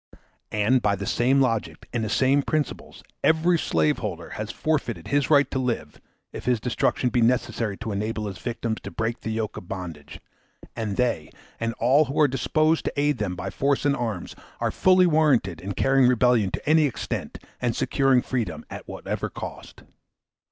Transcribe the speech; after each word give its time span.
And 0.51 0.81
by 0.81 0.95
the 0.95 1.05
same 1.05 1.41
logic 1.41 1.87
and 1.93 2.03
the 2.03 2.09
same 2.09 2.41
principles, 2.41 3.03
every 3.23 3.59
slave 3.59 3.99
holder 3.99 4.31
has 4.31 4.49
forfeited 4.49 5.09
his 5.09 5.29
right 5.29 5.45
to 5.51 5.59
live, 5.59 6.01
if 6.33 6.45
his 6.45 6.59
destruction 6.59 7.11
be 7.11 7.21
necessary 7.21 7.77
to 7.77 7.91
enable 7.91 8.25
his 8.25 8.39
victims 8.39 8.79
to 8.81 8.89
break 8.89 9.19
the 9.21 9.29
yoke 9.29 9.57
of 9.57 9.67
bondage; 9.67 10.19
and 10.75 10.97
they, 10.97 11.29
and 11.59 11.73
all 11.75 12.05
who 12.05 12.19
are 12.19 12.27
disposed 12.27 12.85
to 12.85 12.99
aid 12.99 13.19
them 13.19 13.35
by 13.35 13.51
force 13.51 13.85
and 13.85 13.95
arms, 13.95 14.35
are 14.59 14.71
fully 14.71 15.05
warranted 15.05 15.61
in 15.61 15.73
carrying 15.73 16.09
rebellion 16.09 16.49
to 16.49 16.67
any 16.67 16.85
extent, 16.85 17.37
and 17.61 17.75
securing 17.75 18.23
freedom 18.23 18.65
at 18.71 18.87
whatever 18.87 19.29
cost. 19.29 19.83